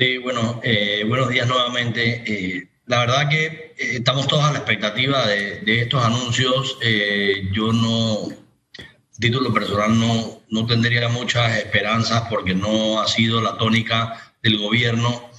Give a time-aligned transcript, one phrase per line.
[0.00, 2.22] Sí, bueno, eh, buenos días nuevamente.
[2.26, 6.78] Eh, la verdad que eh, estamos todos a la expectativa de, estos anuncios.
[7.52, 8.30] yo no,
[9.18, 15.30] título personal, no, no tendría muchas esperanzas porque no ha sido la tónica del gobierno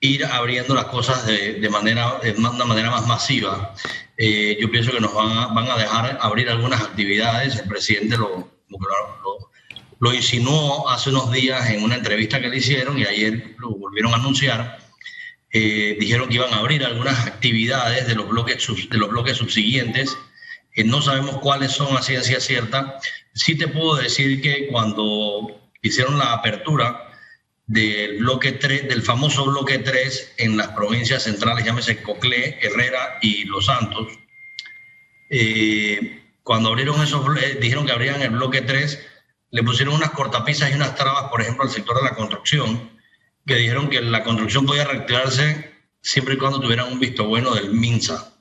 [0.00, 3.74] ir abriendo las cosas de, manera, de una manera más masiva.
[4.60, 7.60] yo pienso que nos van a, van a dejar abrir algunas actividades.
[7.60, 8.50] El presidente lo
[10.12, 14.16] insinuó hace unos días en una entrevista que le hicieron y ayer lo volvieron a
[14.16, 14.78] anunciar.
[15.52, 20.16] Eh, dijeron que iban a abrir algunas actividades de los bloques, de los bloques subsiguientes.
[20.72, 22.98] que no sabemos cuáles son a ciencia cierta.
[23.32, 27.12] Sí te puedo decir que cuando hicieron la apertura
[27.66, 33.44] del bloque 3, del famoso bloque 3 en las provincias centrales, llámese Coclé, Herrera y
[33.44, 34.18] Los Santos,
[35.30, 37.24] eh, cuando abrieron esos,
[37.60, 38.98] dijeron que abrían el bloque 3,
[39.54, 42.90] le pusieron unas cortapisas y unas trabas, por ejemplo, al sector de la construcción,
[43.46, 47.70] que dijeron que la construcción podía reactivarse siempre y cuando tuvieran un visto bueno del
[47.70, 48.32] MINSA.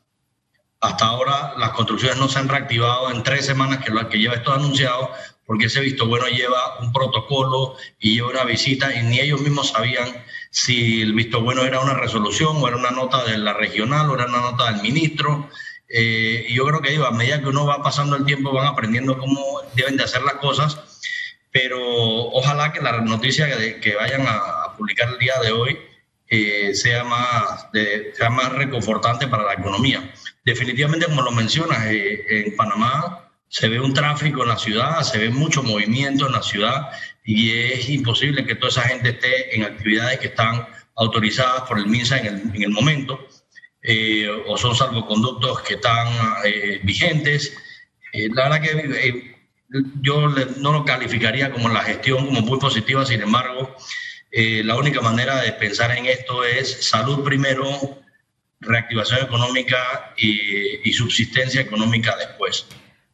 [0.82, 4.34] Hasta ahora las construcciones no se han reactivado en tres semanas que, lo, que lleva
[4.34, 5.12] esto anunciado,
[5.46, 9.70] porque ese visto bueno lleva un protocolo y lleva una visita y ni ellos mismos
[9.70, 14.10] sabían si el visto bueno era una resolución o era una nota de la regional
[14.10, 15.48] o era una nota del ministro.
[15.96, 19.62] Eh, yo creo que a medida que uno va pasando el tiempo van aprendiendo cómo
[19.76, 20.80] deben de hacer las cosas
[21.54, 23.48] pero ojalá que la noticia
[23.80, 25.78] que, vayan a, publicar el día de hoy
[26.28, 27.68] eh, sea, más
[28.16, 30.12] sea más reconfortante para la economía.
[30.44, 35.20] Definitivamente, como lo mencionas, eh, en Panamá se ve un tráfico en la ciudad, se
[35.20, 36.90] ve mucho movimiento en la ciudad
[37.24, 41.86] y es imposible que toda esa gente esté en actividades que están autorizadas por el
[41.86, 43.28] MINSA en el, en el momento,
[43.84, 46.08] eh, o son salvoconductos que están
[46.84, 47.56] vigentes.
[48.14, 49.34] la verdad que
[50.02, 53.76] yo no lo calificaría como la gestión como muy positiva, sin embargo,
[54.32, 58.00] eh, la única manera de pensar en esto es salud primero,
[58.60, 62.68] reactivación económica y, subsistencia económica después.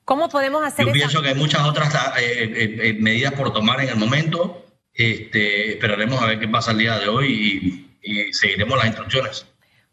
[0.04, 3.90] ¿Cómo podemos hacer Yo pienso que hay muchas otras eh, eh, medidas por tomar en
[3.90, 4.66] el momento.
[4.94, 9.46] Este, esperaremos a ver qué pasa el día de hoy y, y seguiremos las instrucciones.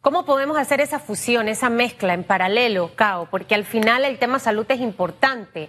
[0.07, 3.27] ¿Cómo podemos hacer esa fusión, esa mezcla en paralelo, Cao?
[3.29, 5.69] Porque al final el tema salud es importante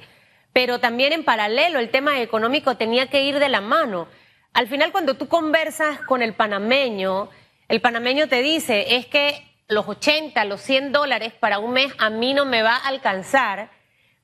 [0.53, 4.07] pero también en paralelo el tema económico tenía que ir de la mano.
[4.53, 7.29] Al final, cuando tú conversas con el panameño,
[7.67, 12.11] el panameño te dice, es que los 80, los 100 dólares para un mes a
[12.11, 13.71] mí no me va a alcanzar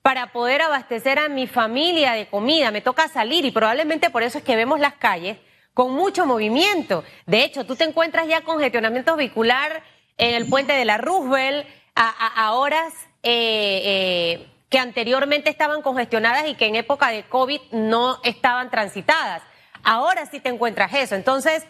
[0.04, 4.38] para poder abastecer a mi familia de comida, me toca salir y probablemente por eso
[4.38, 5.40] es que vemos las calles
[5.74, 7.04] con mucho movimiento.
[7.26, 9.82] De hecho, tú te encuentras ya con gestionamiento vehicular
[10.18, 16.56] en el puente de la Roosevelt a, horas eh, eh, que anteriormente estaban congestionadas y
[16.56, 19.44] que en época de COVID no estaban transitadas.
[19.84, 21.16] Ahora sí te encuentras eso.
[21.16, 21.64] Entonces,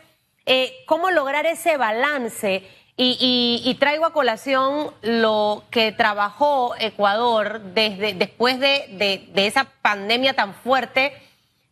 [0.46, 2.64] eh, ¿cómo lograr ese balance?
[2.96, 10.54] Y, traigo a colación lo que trabajó Ecuador desde después de, de esa pandemia tan
[10.54, 11.12] fuerte,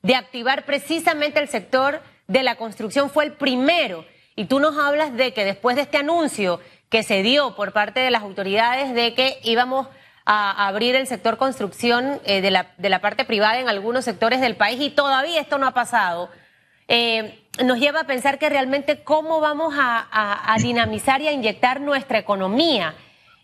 [0.02, 3.12] de activar precisamente el sector de la construcción.
[3.12, 4.03] Fue el primero.
[4.36, 6.59] Y tú nos hablas de que después de este anuncio
[6.90, 9.88] que se dio por parte de las autoridades de que íbamos
[10.25, 14.40] a abrir el sector construcción eh, de, la, de, la, parte privada en algunos sectores
[14.40, 16.30] del país y todavía esto no ha pasado,
[16.88, 22.20] eh, nos lleva a pensar que realmente cómo vamos a, dinamizar y a inyectar nuestra
[22.20, 22.94] economía.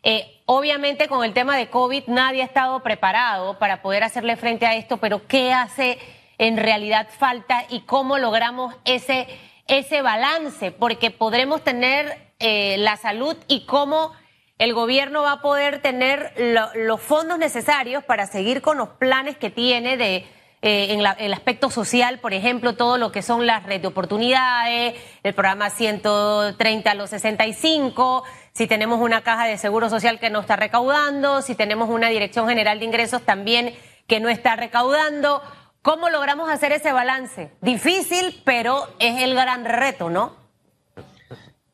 [0.03, 4.65] Eh, obviamente con el tema de COVID nadie ha estado preparado para poder hacerle frente
[4.65, 5.97] a esto, pero ¿qué hace
[6.37, 9.27] en realidad falta y cómo logramos ese,
[9.67, 10.71] ese balance?
[10.71, 14.11] Porque podremos tener la salud y cómo
[14.59, 16.33] el gobierno va a poder tener
[16.75, 20.25] los fondos necesarios para seguir con los planes que tiene de
[20.63, 24.95] eh, en el aspecto social, por ejemplo, todo lo que son las redes de oportunidades,
[25.21, 28.23] el programa 130 a los 65,
[28.53, 32.49] si tenemos una caja de seguro social que no está recaudando, si tenemos una dirección
[32.49, 33.75] general de ingresos también
[34.07, 35.43] que no está recaudando.
[35.87, 37.49] ¿Cómo logramos hacer ese balance?
[37.61, 40.35] Difícil, pero es el gran reto, ¿no?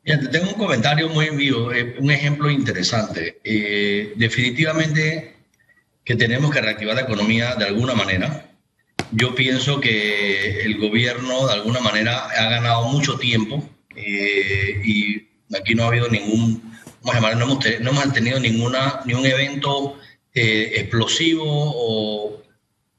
[0.03, 3.39] tengo un comentario muy vivo, eh, un ejemplo interesante.
[3.43, 5.35] Eh, definitivamente
[6.05, 8.51] que tenemos que reactivar la economía de alguna manera.
[9.13, 15.27] Yo pienso que el gobierno de alguna manera ha ganado mucho tiempo eh, y
[15.57, 19.25] aquí no ha habido ningún, vamos a no, hemos, no hemos tenido ninguna, ni un
[19.25, 19.97] evento
[20.35, 22.42] explosivo o,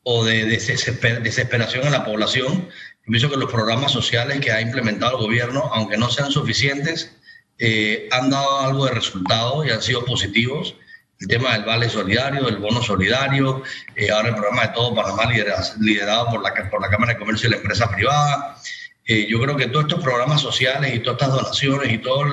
[0.05, 2.69] o de desesperación en la población
[3.07, 7.15] pienso que los programas sociales que ha implementado el gobierno, aunque no sean suficientes,
[7.59, 10.75] eh, han dado algo de resultado y han sido positivos.
[11.21, 13.63] El tema del vale solidario, el bono solidario,
[13.95, 15.31] eh, ahora el programa de Todo Panamá
[15.81, 18.57] liderado, por, la, por la Cámara de Comercio y la empresa privada.
[19.07, 22.33] Eh, yo creo que todos estos programas sociales y todas estas donaciones y toda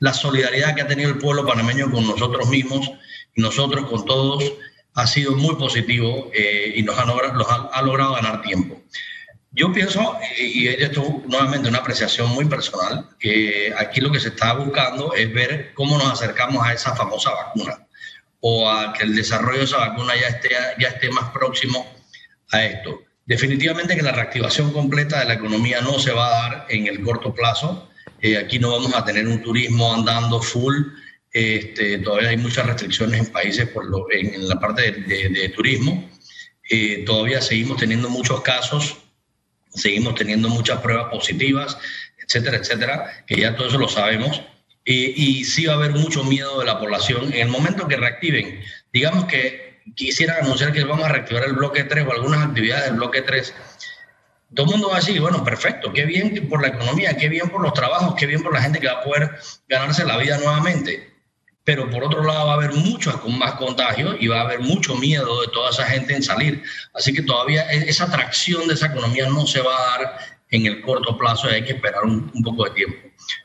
[0.00, 2.90] la solidaridad que ha tenido el pueblo panameño con nosotros mismos
[3.38, 4.52] nosotros con todos
[4.98, 7.02] ha sido muy positivo eh, y nos ha,
[7.72, 8.82] ha, logrado ganar tiempo.
[9.52, 14.54] Yo pienso, y esto nuevamente una apreciación muy personal, que aquí lo que se está
[14.54, 17.86] buscando es ver cómo nos acercamos a esa famosa vacuna
[18.40, 20.50] o a que el desarrollo de esa vacuna ya esté,
[20.80, 21.86] ya esté más próximo
[22.50, 23.00] a esto.
[23.24, 27.02] Definitivamente que la reactivación completa de la economía no se va a dar en el
[27.02, 27.88] corto plazo.
[28.20, 30.74] Eh, aquí no vamos a tener un turismo andando full.
[31.38, 36.10] Este, todavía hay muchas restricciones en países por lo, en, la parte de, turismo.
[36.68, 38.98] Eh, todavía seguimos teniendo muchos casos,
[39.70, 41.78] seguimos teniendo muchas pruebas positivas,
[42.18, 44.42] etcétera, etcétera, que ya todo eso lo sabemos.
[44.84, 47.32] y sí va a haber mucho miedo de la población.
[47.32, 48.60] En el momento que reactiven,
[48.92, 52.94] digamos que quisiera anunciar que vamos a reactivar el bloque 3 o algunas actividades del
[52.94, 53.54] bloque 3,
[54.56, 57.48] todo el mundo va a decir, bueno, perfecto, qué bien por la economía, qué bien
[57.48, 59.30] por los trabajos, qué bien por la gente que va a poder
[59.68, 61.07] ganarse la vida nuevamente.
[61.68, 64.60] Pero por otro lado va a haber muchos con más contagios y va a haber
[64.60, 66.62] mucho miedo de toda esa gente en salir.
[66.94, 70.18] Así que todavía e-, esa atracción de esa economía no se va a dar
[70.50, 72.96] en el corto plazo y hay que esperar un, poco de tiempo.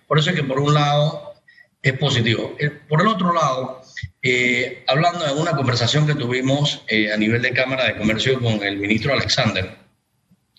[0.07, 1.33] Por eso es que por un lado
[1.81, 2.55] es positivo.
[2.59, 3.81] Eh, por el otro lado,
[4.21, 8.63] eh, hablando de una conversación que tuvimos eh, a nivel de Cámara de Comercio con
[8.63, 9.79] el ministro Alexander,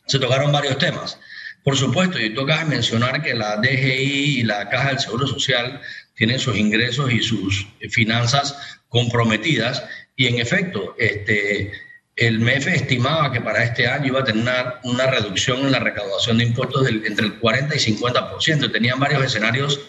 [0.07, 1.19] se tocaron varios temas.
[1.65, 5.81] Por supuesto, y toca mencionar que la DGI y la Caja del Seguro Social
[6.15, 9.83] tienen sus ingresos y sus finanzas comprometidas
[10.15, 11.73] y en efecto, este,
[12.17, 14.45] el MEF estimaba que para este año iba a tener
[14.85, 18.71] una, reducción en la recaudación de impuestos entre el 40 y 50%.
[18.71, 19.81] Tenían varios escenarios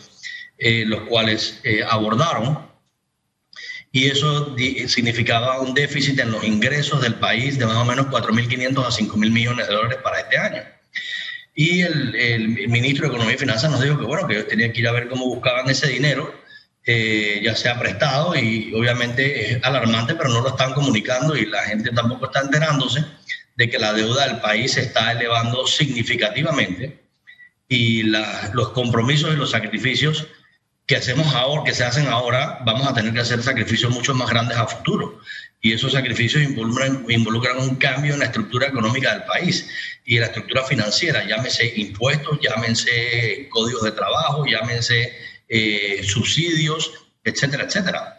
[0.57, 2.66] eh, los cuales abordaron
[3.92, 4.56] y eso
[4.88, 9.31] significaba un déficit en los ingresos del país de más o menos 4.500 a 5.000
[9.31, 10.75] millones de dólares para este año.
[11.57, 14.81] Y el, ministro de Economía y Finanzas nos dijo que, bueno, que ellos tenían que
[14.81, 16.35] ir a ver cómo buscaban ese dinero,
[16.85, 21.63] eh, ya sea prestado, y obviamente es alarmante, pero no lo están comunicando y la
[21.63, 23.05] gente tampoco está enterándose
[23.55, 26.99] de que la deuda del país se está elevando significativamente
[27.69, 30.27] y los compromisos y los sacrificios
[30.85, 34.29] que hacemos ahora, que se hacen ahora, vamos a tener que hacer sacrificios mucho más
[34.29, 35.19] grandes a futuro.
[35.61, 39.67] Y esos sacrificios involucran, involucran un cambio en la estructura económica del país
[40.05, 45.11] y en la estructura financiera, llámese impuestos, llámense códigos de trabajo, llámense
[45.49, 46.91] eh, subsidios,
[47.23, 48.14] etcétera, etcétera.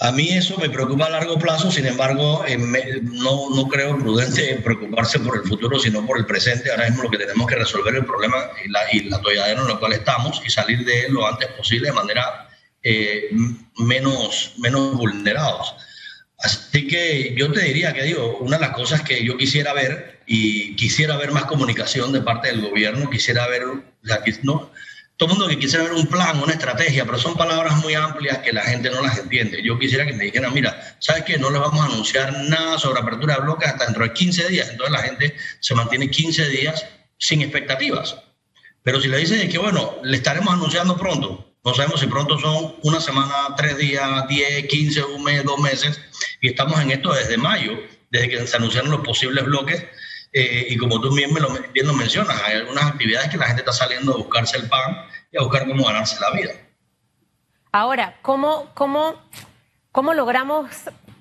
[0.00, 4.60] A mí eso me preocupa a largo plazo, sin embargo, eh, no, no creo prudente
[4.62, 6.70] preocuparse por el futuro, sino por el presente.
[6.70, 9.68] Ahora mismo lo que tenemos que resolver es el problema y la, y la en
[9.68, 12.48] la cual estamos y salir de él lo antes posible de manera
[12.80, 13.28] eh,
[13.78, 15.74] menos, menos vulnerados.
[16.38, 20.20] Así que yo te diría que digo, una de las cosas que yo quisiera ver
[20.26, 23.64] y quisiera ver más comunicación de parte del gobierno, quisiera ver,
[24.44, 24.70] no,
[25.18, 28.38] todo el mundo que quisiera ver un plan, una estrategia, pero son palabras muy amplias
[28.38, 29.60] que la gente no las entiende.
[29.64, 31.36] Yo quisiera que me dijeran, mira, ¿sabes qué?
[31.38, 34.68] No les vamos a anunciar nada sobre apertura de bloques hasta dentro de 15 días.
[34.70, 36.86] Entonces la gente se mantiene 15 días
[37.18, 38.16] sin expectativas.
[38.84, 42.76] Pero si le dicen que, bueno, le estaremos anunciando pronto, no sabemos si pronto son
[42.84, 46.00] una semana, tres días, 10, 15, un mes, dos meses,
[46.40, 47.72] y estamos en esto desde mayo,
[48.12, 49.84] desde que se anunciaron los posibles bloques,
[50.32, 53.46] eh, y como tú bien, me lo, bien lo mencionas, hay algunas actividades que la
[53.46, 56.52] gente está saliendo a buscarse el pan y a buscar cómo ganarse la vida.
[57.72, 59.14] Ahora, ¿cómo, cómo,
[59.92, 60.70] cómo logramos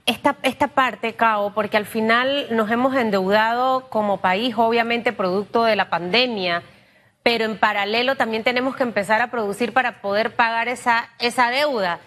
[0.05, 1.53] esta, esta parte, Cao?
[1.53, 6.63] Porque al final nos hemos endeudado como país, obviamente producto de la pandemia,
[7.23, 11.99] pero en paralelo también tenemos que empezar a producir para poder pagar esa, esa deuda.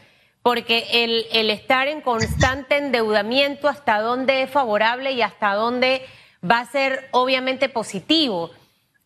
[0.42, 6.02] Porque el, el estar en constante endeudamiento, hasta dónde es favorable y hasta dónde
[6.48, 8.50] va a ser obviamente positivo.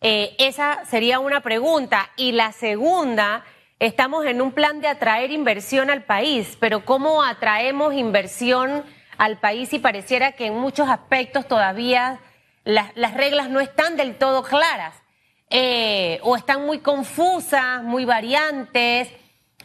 [0.01, 2.09] Eh, esa sería una pregunta.
[2.15, 3.43] Y la segunda,
[3.79, 8.83] estamos en un plan de atraer inversión al país, pero ¿cómo atraemos inversión
[9.17, 12.19] al país si pareciera que en muchos aspectos todavía
[12.63, 14.95] las, reglas no están del todo claras?
[15.49, 19.09] Eh, o están muy confusas, muy variantes.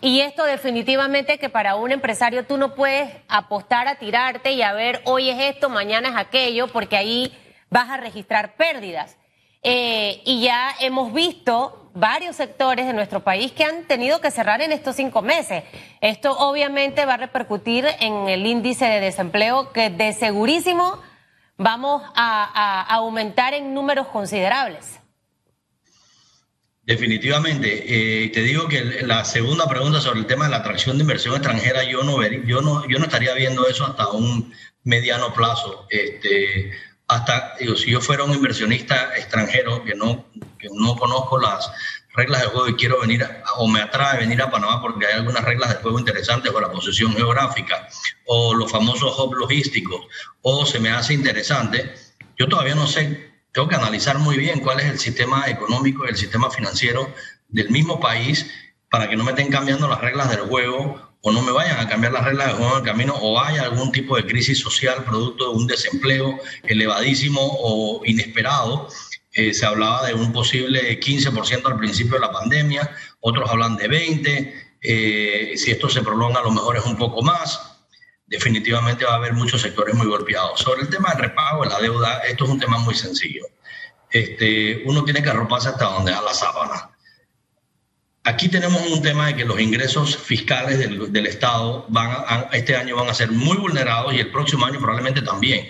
[0.02, 4.72] Y esto definitivamente que para un empresario tú no puedes apostar a tirarte y a
[4.72, 7.30] ver hoy es esto, mañana es aquello, porque ahí
[7.70, 9.16] vas a registrar pérdidas.
[9.62, 14.60] Eh, y ya hemos visto varios sectores de nuestro país que han tenido que cerrar
[14.62, 15.64] en estos cinco meses.
[16.00, 21.00] Esto obviamente va a repercutir en el índice de desempleo que de segurísimo
[21.56, 24.98] vamos a, aumentar en números considerables.
[26.82, 28.24] Definitivamente.
[28.24, 31.34] Eh, te digo que la segunda pregunta sobre el tema de la atracción de inversión
[31.34, 35.86] extranjera, yo no, ver, yo no, yo no estaría viendo eso hasta un mediano plazo.
[35.90, 36.72] Este,
[37.10, 40.26] hasta, digo, si yo fuera un inversionista extranjero que no,
[40.58, 41.68] que no conozco las
[42.14, 43.26] reglas del juego y quiero venir
[43.56, 46.70] o me atrae venir a Panamá porque hay algunas reglas del juego interesantes o la
[46.70, 47.88] posición geográfica
[48.26, 50.06] o los famosos hubs logísticos
[50.42, 51.92] o se me hace interesante,
[52.38, 56.10] yo todavía no sé, tengo que analizar muy bien cuál es el sistema económico y
[56.10, 57.12] el sistema financiero
[57.48, 58.48] del mismo país
[58.88, 61.88] para que no me estén cambiando las reglas del juego o no me vayan a
[61.88, 65.56] cambiar las reglas en el camino o haya algún tipo de crisis social producto de
[65.58, 68.88] un desempleo elevadísimo o inesperado
[69.32, 73.88] eh, se hablaba de un posible 15% al principio de la pandemia, otros hablan de
[73.88, 77.78] 20%, eh, si esto se prolonga a lo mejor es un poco más.
[78.26, 80.60] Definitivamente va a haber muchos sectores muy golpeados.
[80.60, 83.46] Sobre el tema del repago de la deuda, esto es un tema muy sencillo.
[84.10, 86.89] Este, uno tiene que arroparse hasta donde da la sábana.
[88.30, 93.08] Aquí tenemos un tema de que los ingresos fiscales del, Estado van este año van
[93.08, 95.68] a ser muy vulnerados y el próximo año probablemente también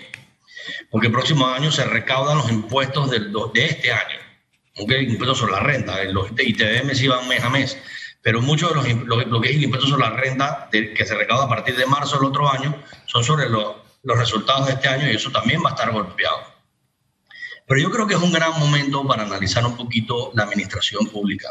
[0.91, 4.19] porque el próximo año se recaudan los impuestos de este año,
[4.77, 7.79] aunque impuestos sobre la renta, los ITBM sí van mes a mes,
[8.21, 11.45] pero muchos de los, lo, que es el impuesto sobre la renta que se recauda
[11.45, 12.75] a partir de marzo del otro año
[13.07, 16.37] son sobre los resultados de este año y eso también va a estar golpeado.
[17.67, 21.47] Pero yo creo que es un gran momento para analizar un poquito la administración pública.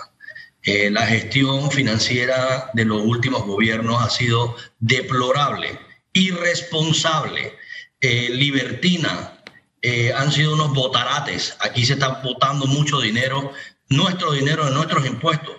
[0.62, 5.78] Eh, la gestión financiera de los últimos gobiernos ha sido deplorable,
[6.12, 7.54] irresponsable,
[8.00, 9.42] eh, libertina,
[9.80, 11.56] eh, han sido unos botarates.
[11.60, 13.52] Aquí se está botando mucho dinero,
[13.88, 15.56] nuestro dinero de nuestros impuestos.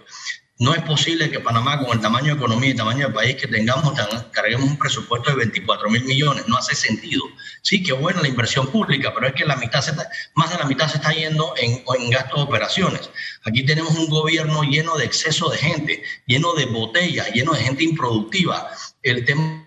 [0.62, 3.48] No es posible que Panamá, con el tamaño de economía y tamaño de país que
[3.48, 4.00] tengamos,
[4.32, 6.48] carguemos un presupuesto de 24 mil millones.
[6.48, 7.24] No hace sentido.
[7.64, 9.92] Sí, que buena la inversión pública, pero es que la mitad se
[10.36, 13.10] más de la mitad se está yendo en, en gastos de operaciones.
[13.44, 17.84] Aquí tenemos un gobierno lleno de exceso de gente, lleno de botellas, lleno de gente
[17.84, 18.70] improductiva.
[19.02, 19.61] El tema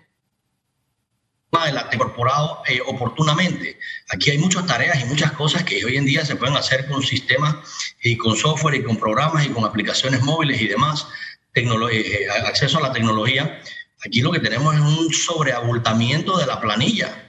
[1.63, 3.79] de la incorporado eh, oportunamente.
[4.09, 7.01] Aquí hay muchas tareas y muchas cosas que hoy en día se pueden hacer con
[7.01, 7.55] sistemas
[8.01, 11.07] y con software y con programas y con aplicaciones móviles y demás,
[11.53, 13.61] eh, eh, acceso a la tecnología.
[14.05, 17.21] Aquí lo que tenemos es un sobreabultamiento de la planilla.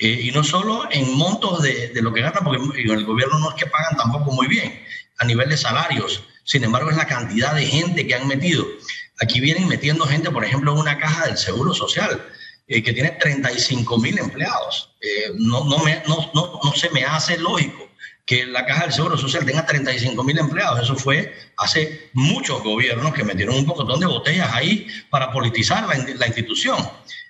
[0.00, 3.56] y no solo en montos de, de lo que ganan, porque el gobierno no es
[3.56, 4.80] que pagan tampoco muy bien
[5.18, 6.22] a nivel de salarios.
[6.44, 8.64] Sin embargo, es la cantidad de gente que han metido.
[9.20, 12.24] Aquí vienen metiendo gente, por ejemplo, en una caja del Seguro Social
[12.70, 14.94] eh, que tiene 35 mil empleados.
[15.00, 17.88] Eh, no, no, me, no, no, no, se me hace lógico
[18.26, 20.82] que la Caja del Seguro Social tenga 35 mil empleados.
[20.82, 25.96] Eso fue hace muchos gobiernos que metieron un pocotón de botellas ahí para politizar la,
[25.96, 26.76] la institución.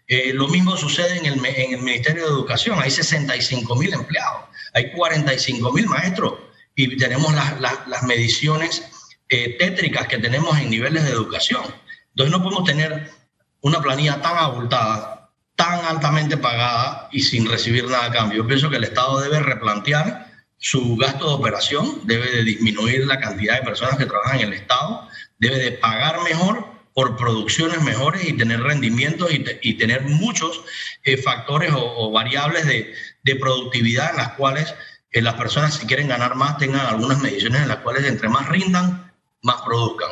[0.08, 2.80] Eh, lo mismo sucede en el, en el, Ministerio de Educación.
[2.82, 4.42] Hay 65 mil empleados,
[4.74, 6.34] hay 45 mil maestros
[6.74, 8.82] y tenemos las, las, las mediciones
[9.28, 11.62] tétricas que tenemos en niveles de educación.
[12.10, 13.12] Entonces no podemos tener
[13.60, 15.17] una planilla tan abultada
[15.58, 18.38] tan altamente pagada y sin recibir nada a cambio.
[18.38, 23.18] Yo pienso que el Estado debe replantear su gasto de operación, debe de disminuir la
[23.18, 25.08] cantidad de personas que trabajan en el Estado,
[25.40, 30.62] debe de pagar mejor por producciones mejores y tener rendimientos y, tener muchos
[31.02, 32.94] eh, factores o, variables de,
[33.40, 34.74] productividad en las cuales
[35.10, 38.48] eh, las personas si quieren ganar más tengan algunas mediciones en las cuales entre más
[38.48, 39.12] rindan,
[39.42, 40.10] más produzcan.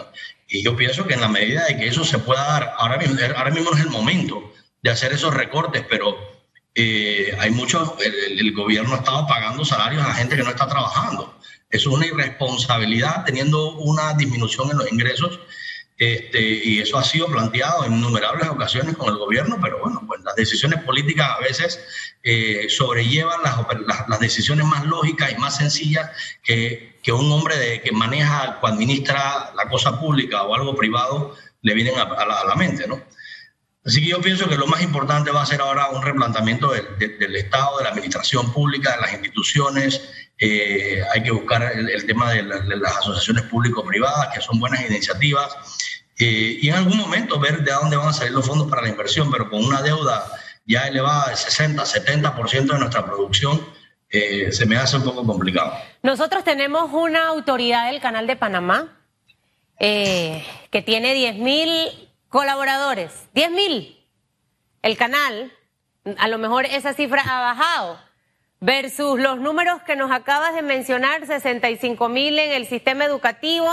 [0.49, 3.17] Y yo pienso que en la medida de que eso se pueda dar, ahora mismo,
[3.37, 4.53] ahora mismo es el momento
[4.87, 6.17] de hacer esos recortes, pero
[6.73, 10.69] eh, hay muchos, el, gobierno ha estado pagando salarios a la gente que no está
[10.69, 11.37] trabajando.
[11.69, 15.41] Eso es una irresponsabilidad teniendo una disminución en los ingresos
[15.99, 20.21] este, y eso ha sido planteado en innumerables ocasiones con el gobierno, pero bueno, pues
[20.23, 21.81] las decisiones políticas a veces
[22.23, 26.11] eh, sobrellevan las, las, decisiones más lógicas y más sencillas
[26.45, 31.35] que, que un hombre de, que maneja o administra la cosa pública o algo privado
[31.63, 33.03] le vienen a, la, a la mente, ¿no?
[33.87, 37.37] Así que yo pienso que lo más importante va a ser ahora un replanteamiento del,
[37.37, 40.03] Estado, de la administración pública, de las instituciones.
[40.39, 45.57] Eh, hay que buscar el, tema de, las asociaciones público-privadas, que son buenas iniciativas,
[46.19, 48.89] eh, y en algún momento ver de dónde van a salir los fondos para la
[48.89, 50.27] inversión, pero con una deuda
[50.67, 53.65] ya elevada del 60, 70% de nuestra producción,
[54.11, 55.75] eh, se me hace un poco complicado.
[56.03, 58.89] Nosotros tenemos una autoridad del Canal de Panamá
[59.79, 62.06] que tiene 10 mil
[62.37, 63.97] colaboradores, 10 mil.
[64.83, 65.51] El canal,
[66.19, 67.99] a lo mejor esa cifra ha bajado,
[68.61, 73.71] versus los números que nos acabas de mencionar, 65 mil en el sistema educativo.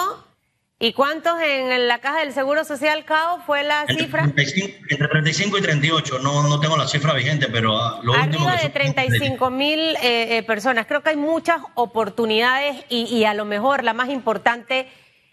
[0.79, 4.23] ¿Y cuántos en la caja del Seguro Social, CAO, fue la cifra?
[4.23, 8.69] entre 35 y 38, no, no tengo la cifra vigente, pero ah, lo Arriba de
[8.69, 10.85] 35 mil eh, eh, personas.
[10.87, 14.87] Creo que hay muchas oportunidades y, y a lo mejor la más importante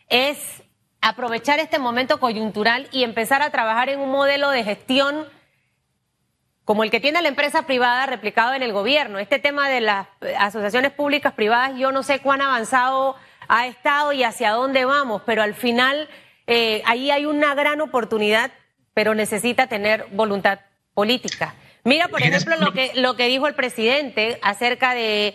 [0.09, 0.37] es
[1.00, 5.26] aprovechar este momento coyuntural y empezar a trabajar en un modelo de gestión
[6.64, 9.19] como el que tiene la empresa privada replicado en el gobierno.
[9.19, 10.07] Este tema de las
[10.38, 13.16] asociaciones públicas privadas, yo no sé cuán avanzado
[13.49, 16.09] ha estado y hacia dónde vamos, pero al final
[16.47, 18.52] eh, ahí hay una gran oportunidad,
[18.95, 20.61] pero necesita tener voluntad
[20.95, 21.54] política.
[21.83, 25.35] Mira, por ejemplo, lo que, lo que dijo el presidente acerca de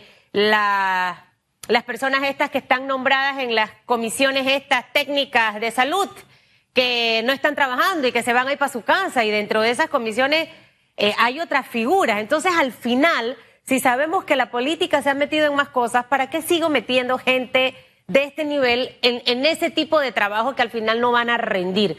[1.68, 6.10] las personas estas que están nombradas en las comisiones estas técnicas de salud,
[6.74, 9.62] que no están trabajando y que se van a ir para su casa y dentro
[9.62, 10.50] de esas comisiones
[10.98, 12.20] eh, hay otras figuras.
[12.20, 16.30] Entonces, al final, si sabemos que la política se ha metido en más cosas, ¿para
[16.30, 17.74] qué sigo metiendo gente
[18.08, 21.38] de este nivel en, en ese tipo de trabajo que al final no van a
[21.38, 21.98] rendir?